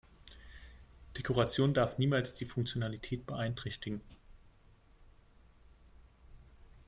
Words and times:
Dekoration 1.15 1.75
darf 1.75 1.99
niemals 1.99 2.33
die 2.33 2.47
Funktionalität 2.47 3.27
beeinträchtigen. 3.27 4.01